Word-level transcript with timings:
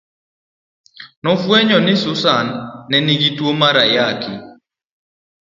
Nofwenyo 1.23 1.77
ni 1.85 1.93
Susan 2.01 2.47
ne 2.89 2.97
nigi 3.05 3.29
tuo 3.37 3.51
mar 3.61 3.75
Ayaki. 3.85 4.33